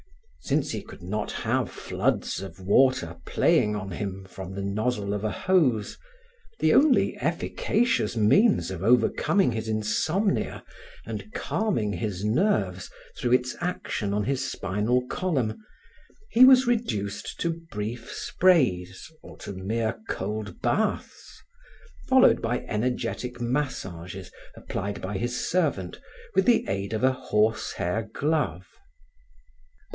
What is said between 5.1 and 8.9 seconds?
of a hose, (the only efficacious means of